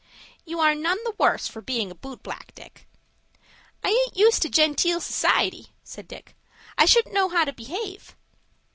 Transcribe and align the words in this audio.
"You 0.45 0.59
are 0.61 0.73
none 0.73 0.97
the 1.03 1.13
worse 1.19 1.47
for 1.47 1.61
being 1.61 1.91
a 1.91 1.93
boot 1.93 2.23
black, 2.23 2.55
Dick." 2.55 2.87
"I 3.83 3.89
aint 3.89 4.17
used 4.17 4.41
to 4.41 4.49
genteel 4.49 4.99
society," 4.99 5.73
said 5.83 6.07
Dick. 6.07 6.35
"I 6.75 6.85
shouldn't 6.87 7.13
know 7.13 7.29
how 7.29 7.45
to 7.45 7.53
behave." 7.53 8.15